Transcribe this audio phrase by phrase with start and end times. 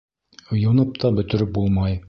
[0.61, 1.99] Юнып та бөтөрөп булмай.